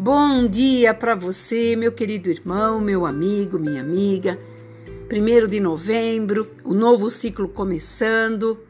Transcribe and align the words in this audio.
Bom 0.00 0.46
dia 0.46 0.94
para 0.94 1.16
você, 1.16 1.74
meu 1.74 1.90
querido 1.90 2.30
irmão, 2.30 2.80
meu 2.80 3.04
amigo, 3.04 3.58
minha 3.58 3.80
amiga. 3.80 4.38
Primeiro 5.08 5.48
de 5.48 5.58
novembro, 5.58 6.48
o 6.64 6.72
novo 6.72 7.10
ciclo 7.10 7.48
começando. 7.48 8.60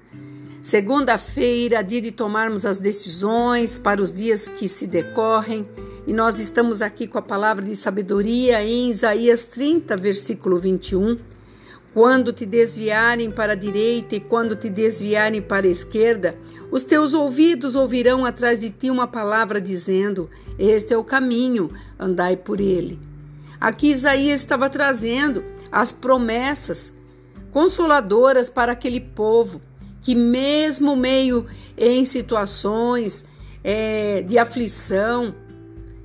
Segunda-feira, 0.62 1.82
dia 1.82 2.00
de 2.00 2.12
tomarmos 2.12 2.64
as 2.64 2.78
decisões 2.78 3.77
para 3.77 4.00
os 4.00 4.10
dias 4.10 4.48
que 4.48 4.66
se 4.66 4.86
decorrem. 4.86 5.68
E 6.06 6.14
nós 6.14 6.41
estamos 6.41 6.80
aqui 6.80 7.06
com 7.06 7.18
a 7.18 7.22
palavra 7.22 7.62
de 7.62 7.76
sabedoria 7.76 8.64
em 8.64 8.88
Isaías 8.88 9.45
30, 9.45 9.98
versículo 9.98 10.56
21. 10.56 11.14
Quando 11.95 12.32
te 12.32 12.45
desviarem 12.45 13.30
para 13.30 13.52
a 13.52 13.57
direita 13.57 14.14
e 14.14 14.20
quando 14.20 14.55
te 14.55 14.68
desviarem 14.68 15.41
para 15.41 15.66
a 15.66 15.70
esquerda, 15.70 16.37
os 16.70 16.84
teus 16.84 17.15
ouvidos 17.15 17.74
ouvirão 17.74 18.24
atrás 18.24 18.60
de 18.60 18.70
ti 18.70 18.91
uma 18.91 19.06
palavra 19.06 19.60
dizendo: 19.60 20.29
Este 20.59 20.93
é 20.93 20.96
o 20.96 21.05
caminho, 21.05 21.73
andai 21.98 22.37
por 22.37 22.60
ele. 22.60 22.98
Aqui 23.60 23.91
Isaías 23.91 24.41
estava 24.41 24.69
trazendo 24.69 25.43
as 25.73 25.91
promessas 25.91 26.93
consoladoras 27.51 28.51
para 28.51 28.73
aquele 28.73 29.01
povo 29.01 29.60
que, 30.02 30.15
mesmo 30.15 30.95
meio 30.95 31.46
em 31.77 32.05
situações 32.05 33.24
é, 33.65 34.23
de 34.23 34.38
aflição, 34.38 35.34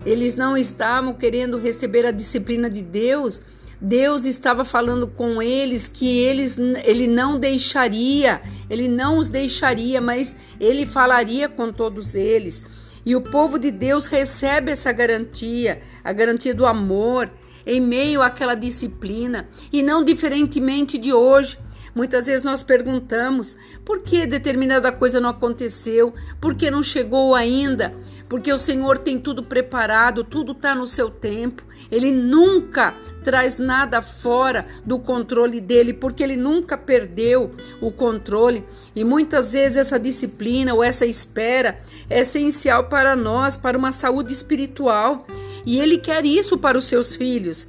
eles 0.05 0.36
não 0.36 0.58
estavam 0.58 1.13
querendo 1.13 1.58
receber 1.58 2.05
a 2.05 2.12
disciplina 2.12 2.70
de 2.70 2.82
Deus 2.82 3.41
Deus 3.86 4.23
estava 4.23 4.64
falando 4.64 5.08
com 5.08 5.42
eles 5.42 5.90
que 5.90 6.08
eles, 6.08 6.58
ele 6.86 7.05
não 7.05 7.38
deixaria, 7.38 8.41
ele 8.70 8.88
não 8.88 9.18
os 9.18 9.28
deixaria, 9.28 10.00
mas 10.00 10.38
ele 10.58 10.86
falaria 10.86 11.49
com 11.49 11.70
todos 11.70 12.16
eles. 12.16 12.63
E 13.05 13.13
o 13.13 13.22
povo 13.22 13.60
de 13.60 13.72
Deus 13.72 14.07
recebe 14.07 14.72
essa 14.72 14.94
garantia, 14.94 15.82
a 16.02 16.13
garantia 16.13 16.55
do 16.55 16.66
amor, 16.66 17.30
em 17.66 17.82
meio 17.82 18.22
àquela 18.22 18.55
disciplina, 18.55 19.49
e 19.70 19.84
não 19.84 20.02
diferentemente 20.02 20.98
de 20.98 21.12
hoje. 21.12 21.57
Muitas 21.96 22.26
vezes 22.26 22.44
nós 22.44 22.63
perguntamos 22.63 23.55
por 23.86 24.02
que 24.02 24.26
determinada 24.26 24.91
coisa 24.91 25.20
não 25.20 25.30
aconteceu, 25.30 26.13
por 26.41 26.55
que 26.55 26.72
não 26.72 26.82
chegou 26.82 27.35
ainda, 27.35 27.94
porque 28.27 28.52
o 28.52 28.58
Senhor 28.58 28.98
tem 28.98 29.20
tudo 29.20 29.44
preparado, 29.44 30.24
tudo 30.24 30.54
está 30.54 30.74
no 30.74 30.88
seu 30.88 31.10
tempo. 31.10 31.63
Ele 31.91 32.12
nunca 32.12 32.96
traz 33.24 33.60
nada 33.60 34.02
fora 34.02 34.66
do 34.84 34.98
controle 34.98 35.62
dele, 35.62 35.94
porque 35.94 36.24
ele 36.24 36.35
nunca 36.35 36.76
perdeu 36.76 37.52
o 37.80 37.91
controle. 37.91 38.66
E 38.96 39.04
muitas 39.04 39.54
vezes 39.54 39.78
essa 39.78 40.00
disciplina 40.00 40.74
ou 40.74 40.84
essa 40.84 41.05
espera 41.05 41.80
é 42.10 42.22
essencial 42.22 42.85
para 42.85 43.16
nós, 43.16 43.55
para 43.55 43.78
uma 43.78 43.91
saúde 43.91 44.34
espiritual. 44.34 45.28
E 45.63 45.80
ele 45.80 46.00
quer 46.00 46.26
isso 46.26 46.57
para 46.57 46.78
os 46.78 46.85
seus 46.85 47.16
filhos. 47.16 47.68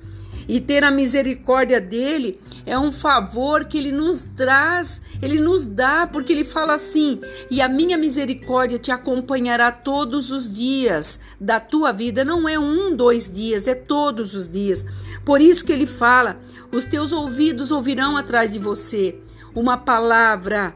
E 0.49 0.61
ter 0.61 0.85
a 0.85 0.91
misericórdia 0.91 1.81
dele 1.81 2.41
é 2.67 2.79
um 2.79 2.91
favor 2.91 3.65
que 3.65 3.77
ele 3.77 3.93
nos 3.93 4.23
traz, 4.37 5.01
ele 5.21 5.41
nos 5.41 5.65
dá, 5.65 6.07
porque 6.07 6.33
ele 6.33 6.45
fala 6.45 6.75
assim: 6.75 7.21
e 7.51 7.61
a 7.61 7.69
minha 7.69 7.97
misericórdia 7.97 8.79
te 8.79 8.91
acompanhará 8.91 9.71
todos 9.71 10.31
os 10.31 10.51
dias 10.51 11.21
da 11.41 11.61
tua 11.61 11.93
vida. 11.93 12.25
Não 12.25 12.49
é 12.49 12.59
um, 12.59 12.95
dois 12.95 13.31
dias, 13.31 13.67
é 13.67 13.75
todos 13.75 14.35
os 14.35 14.49
dias. 14.49 14.85
Por 15.25 15.41
isso 15.41 15.65
que 15.65 15.73
ele 15.73 15.87
fala: 15.87 16.41
os 16.73 16.87
teus 16.87 17.13
ouvidos 17.13 17.71
ouvirão 17.71 18.17
atrás 18.17 18.53
de 18.53 18.59
você 18.59 19.17
uma 19.55 19.77
palavra. 19.77 20.75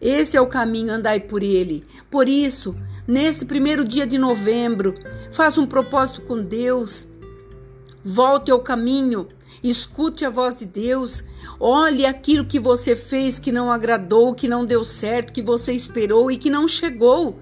Esse 0.00 0.36
é 0.36 0.40
o 0.40 0.46
caminho, 0.46 0.92
andai 0.92 1.20
por 1.20 1.42
ele. 1.42 1.84
Por 2.10 2.28
isso, 2.28 2.74
neste 3.06 3.44
primeiro 3.44 3.84
dia 3.84 4.06
de 4.06 4.16
novembro, 4.16 4.94
faça 5.30 5.60
um 5.60 5.66
propósito 5.66 6.22
com 6.22 6.40
Deus. 6.40 7.04
Volte 8.04 8.50
ao 8.50 8.60
caminho 8.60 9.28
Escute 9.62 10.24
a 10.24 10.30
voz 10.30 10.56
de 10.56 10.64
Deus. 10.64 11.22
Olhe 11.58 12.06
aquilo 12.06 12.46
que 12.46 12.58
você 12.58 12.96
fez 12.96 13.38
que 13.38 13.52
não 13.52 13.70
agradou, 13.70 14.34
que 14.34 14.48
não 14.48 14.64
deu 14.64 14.84
certo, 14.84 15.32
que 15.32 15.42
você 15.42 15.72
esperou 15.72 16.30
e 16.30 16.38
que 16.38 16.48
não 16.48 16.66
chegou. 16.66 17.38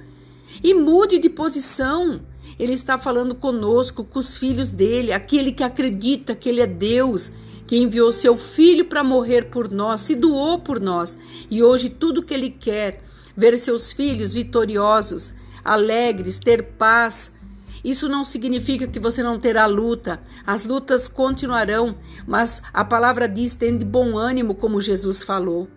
E 0.62 0.74
mude 0.74 1.18
de 1.18 1.30
posição. 1.30 2.20
Ele 2.58 2.72
está 2.72 2.98
falando 2.98 3.36
conosco, 3.36 4.02
com 4.02 4.18
os 4.18 4.36
filhos 4.36 4.70
dele, 4.70 5.12
aquele 5.12 5.52
que 5.52 5.62
acredita 5.62 6.34
que 6.34 6.48
ele 6.48 6.60
é 6.60 6.66
Deus, 6.66 7.30
que 7.68 7.76
enviou 7.76 8.10
seu 8.10 8.34
filho 8.34 8.86
para 8.86 9.04
morrer 9.04 9.42
por 9.42 9.70
nós, 9.70 10.00
se 10.00 10.16
doou 10.16 10.58
por 10.58 10.80
nós. 10.80 11.16
E 11.48 11.62
hoje 11.62 11.88
tudo 11.88 12.22
que 12.22 12.34
ele 12.34 12.50
quer, 12.50 13.04
ver 13.36 13.56
seus 13.60 13.92
filhos 13.92 14.34
vitoriosos, 14.34 15.34
alegres, 15.64 16.40
ter 16.40 16.64
paz, 16.64 17.30
isso 17.84 18.08
não 18.08 18.24
significa 18.24 18.86
que 18.86 19.00
você 19.00 19.22
não 19.22 19.38
terá 19.38 19.66
luta. 19.66 20.20
As 20.46 20.64
lutas 20.64 21.08
continuarão, 21.08 21.96
mas 22.26 22.62
a 22.72 22.84
palavra 22.84 23.28
diz: 23.28 23.54
tende 23.54 23.84
bom 23.84 24.16
ânimo, 24.16 24.54
como 24.54 24.80
Jesus 24.80 25.22
falou. 25.22 25.68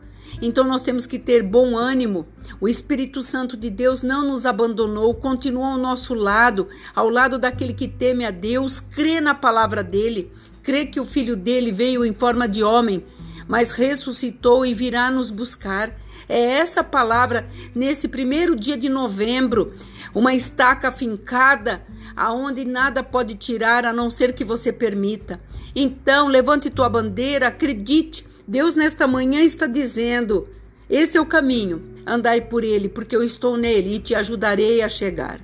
Então 0.42 0.64
nós 0.64 0.82
temos 0.82 1.06
que 1.06 1.20
ter 1.20 1.44
bom 1.44 1.78
ânimo. 1.78 2.28
O 2.60 2.68
Espírito 2.68 3.22
Santo 3.22 3.58
de 3.58 3.70
Deus 3.70 4.02
não 4.02 4.28
nos 4.28 4.46
abandonou, 4.46 5.14
continua 5.16 5.72
ao 5.72 5.78
nosso 5.78 6.14
lado, 6.14 6.68
ao 6.96 7.10
lado 7.10 7.38
daquele 7.38 7.74
que 7.74 7.88
teme 7.88 8.26
a 8.26 8.32
Deus, 8.32 8.80
crê 8.80 9.20
na 9.20 9.34
palavra 9.34 9.84
dele, 9.84 10.32
crê 10.64 10.86
que 10.86 11.00
o 11.00 11.06
filho 11.06 11.36
dele 11.36 11.72
veio 11.72 12.06
em 12.06 12.14
forma 12.14 12.48
de 12.48 12.64
homem, 12.64 13.04
mas 13.48 13.72
ressuscitou 13.72 14.66
e 14.66 14.74
virá 14.74 15.12
nos 15.12 15.32
buscar. 15.32 15.92
É 16.28 16.40
essa 16.40 16.84
palavra 16.84 17.48
nesse 17.74 18.08
primeiro 18.08 18.56
dia 18.56 18.78
de 18.78 18.90
novembro, 18.90 19.74
uma 20.14 20.34
estaca 20.34 20.92
fincada 20.92 21.82
aonde 22.16 22.66
nada 22.66 23.04
pode 23.04 23.36
tirar 23.36 23.86
a 23.86 23.94
não 23.94 24.10
ser 24.10 24.34
que 24.34 24.44
você 24.44 24.72
permita. 24.72 25.40
Então, 25.76 26.28
levante 26.28 26.70
tua 26.70 26.90
bandeira, 26.90 27.48
acredite. 27.48 28.26
Deus 28.48 28.76
nesta 28.76 29.08
manhã 29.08 29.42
está 29.42 29.68
dizendo: 29.68 30.48
Este 30.90 31.18
é 31.18 31.22
o 31.22 31.26
caminho, 31.26 31.82
andai 32.06 32.42
por 32.42 32.64
ele, 32.64 32.90
porque 32.90 33.16
eu 33.16 33.24
estou 33.24 33.58
nele 33.58 33.96
e 33.96 34.00
te 34.00 34.14
ajudarei 34.14 34.82
a 34.82 34.90
chegar. 34.90 35.40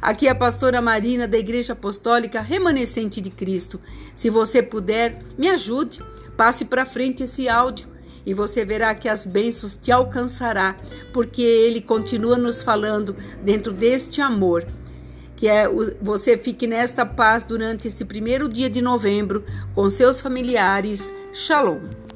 Aqui 0.00 0.28
é 0.28 0.30
a 0.30 0.34
pastora 0.34 0.80
Marina 0.80 1.26
da 1.26 1.36
Igreja 1.36 1.72
Apostólica 1.72 2.40
Remanescente 2.40 3.20
de 3.20 3.30
Cristo. 3.30 3.80
Se 4.14 4.30
você 4.30 4.62
puder, 4.62 5.20
me 5.36 5.48
ajude, 5.48 6.00
passe 6.36 6.64
para 6.64 6.86
frente 6.86 7.24
esse 7.24 7.48
áudio 7.48 7.88
e 8.28 8.34
você 8.34 8.62
verá 8.62 8.94
que 8.94 9.08
as 9.08 9.24
bênçãos 9.24 9.74
te 9.80 9.90
alcançará, 9.90 10.76
porque 11.14 11.40
ele 11.40 11.80
continua 11.80 12.36
nos 12.36 12.62
falando 12.62 13.16
dentro 13.42 13.72
deste 13.72 14.20
amor 14.20 14.66
que 15.34 15.46
é 15.46 15.68
você 16.02 16.36
fique 16.36 16.66
nesta 16.66 17.06
paz 17.06 17.46
durante 17.46 17.86
esse 17.86 18.04
primeiro 18.04 18.48
dia 18.48 18.68
de 18.68 18.82
novembro 18.82 19.44
com 19.72 19.88
seus 19.88 20.20
familiares. 20.20 21.14
Shalom. 21.32 22.07